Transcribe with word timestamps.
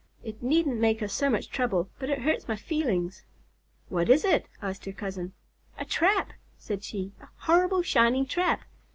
It 0.23 0.41
needn't 0.41 0.79
make 0.79 1.03
us 1.03 1.13
so 1.13 1.29
much 1.29 1.51
trouble, 1.51 1.87
but 1.99 2.09
it 2.09 2.23
hurts 2.23 2.47
my 2.47 2.55
feelings." 2.55 3.23
"What 3.87 4.09
is 4.09 4.25
it?" 4.25 4.47
asked 4.59 4.85
her 4.85 4.91
cousin. 4.91 5.33
"A 5.77 5.85
trap!" 5.85 6.33
said 6.57 6.83
she. 6.83 7.11
"A 7.21 7.27
horrible, 7.45 7.83
shining 7.83 8.25
trap. 8.25 8.61